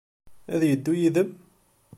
Ad 0.53 0.61
yeddu 0.69 0.93
yid-m? 0.99 1.29